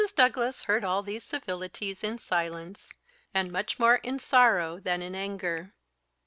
[0.15, 2.91] Douglas heard all these civilities in silence,
[3.35, 5.75] and much more "in sorrow than in anger."